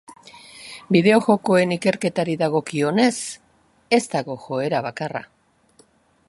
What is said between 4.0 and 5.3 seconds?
dago joera bakarra.